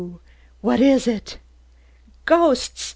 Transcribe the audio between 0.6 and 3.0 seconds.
what is it? Ghosts?"